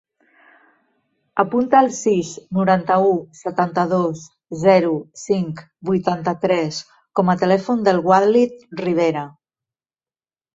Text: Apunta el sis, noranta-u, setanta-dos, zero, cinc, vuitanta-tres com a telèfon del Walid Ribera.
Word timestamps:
Apunta 1.41 1.81
el 1.85 1.89
sis, 1.97 2.29
noranta-u, 2.59 3.11
setanta-dos, 3.41 4.23
zero, 4.63 4.95
cinc, 5.25 5.61
vuitanta-tres 5.91 6.81
com 7.21 7.31
a 7.35 7.37
telèfon 7.43 7.85
del 7.91 8.01
Walid 8.09 8.67
Ribera. 8.83 9.25